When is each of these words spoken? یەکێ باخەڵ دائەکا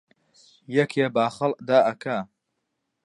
یەکێ 0.77 1.05
باخەڵ 1.15 1.51
دائەکا 1.67 2.17